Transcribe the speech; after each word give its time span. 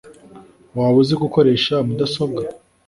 waba 0.77 0.95
uzi 1.01 1.15
gukoresha 1.23 1.75
mudasobwa 1.87 2.41